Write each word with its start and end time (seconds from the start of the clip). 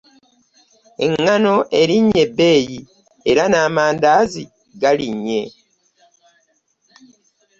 Eŋŋaano 1.05 1.55
erinnye 1.79 2.19
ebbeeyi 2.25 2.79
era 3.29 3.43
n'amandaazi 3.47 4.43
galinnye. 4.81 5.41